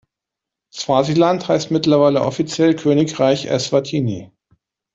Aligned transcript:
Swasiland 0.73 1.47
heißt 1.47 1.69
mittlerweile 1.69 2.21
offiziell 2.23 2.75
Königreich 2.75 3.45
Eswatini. 3.45 4.31